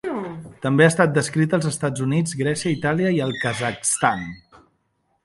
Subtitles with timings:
[0.61, 4.25] També ha estat descrita als Estats Units, Grècia, Itàlia i el Kazakhstan.